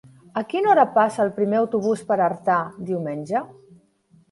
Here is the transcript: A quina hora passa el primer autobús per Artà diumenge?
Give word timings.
A 0.39 0.41
quina 0.53 0.71
hora 0.71 0.85
passa 0.95 1.21
el 1.25 1.29
primer 1.35 1.59
autobús 1.59 2.03
per 2.09 2.19
Artà 2.31 2.57
diumenge? 2.91 3.47